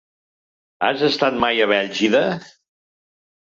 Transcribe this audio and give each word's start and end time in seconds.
Has 0.87 1.03
estat 1.07 1.37
mai 1.43 1.61
a 1.67 1.67
Bèlgida? 1.73 2.23